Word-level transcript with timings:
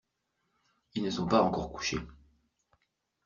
Ils 0.95 1.03
ne 1.03 1.11
sont 1.11 1.27
pas 1.27 1.43
encore 1.43 1.71
couchés. 1.71 1.99